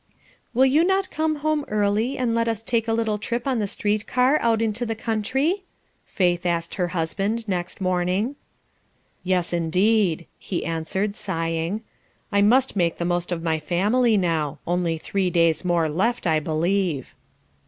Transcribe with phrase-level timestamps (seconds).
[0.55, 3.67] "Will you not come home early, and let us take a little trip on the
[3.67, 5.61] street car out into the country?"
[6.07, 8.35] Faith asked her husband next morning.
[9.23, 11.83] "Yes, indeed!" he answered, sighing.
[12.31, 16.39] "I must make the most of my family now; only three days more left, I
[16.39, 17.13] believe."